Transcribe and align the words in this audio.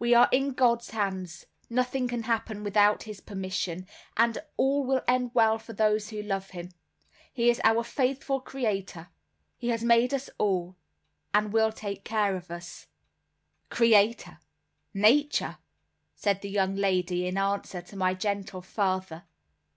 "We 0.00 0.14
are 0.14 0.28
in 0.32 0.54
God's 0.54 0.90
hands: 0.90 1.46
nothing 1.68 2.08
can 2.08 2.24
happen 2.24 2.64
without 2.64 3.04
his 3.04 3.20
permission, 3.20 3.86
and 4.16 4.36
all 4.56 4.84
will 4.84 5.02
end 5.06 5.30
well 5.32 5.60
for 5.60 5.72
those 5.72 6.08
who 6.10 6.22
love 6.22 6.50
him. 6.50 6.72
He 7.32 7.50
is 7.50 7.60
our 7.62 7.84
faithful 7.84 8.40
creator; 8.40 9.10
He 9.56 9.68
has 9.68 9.84
made 9.84 10.12
us 10.12 10.28
all, 10.38 10.74
and 11.32 11.52
will 11.52 11.70
take 11.70 12.02
care 12.02 12.34
of 12.34 12.50
us." 12.50 12.88
"Creator! 13.68 14.40
Nature!" 14.92 15.58
said 16.16 16.40
the 16.42 16.50
young 16.50 16.74
lady 16.74 17.28
in 17.28 17.38
answer 17.38 17.80
to 17.80 17.94
my 17.96 18.12
gentle 18.12 18.62
father. 18.62 19.22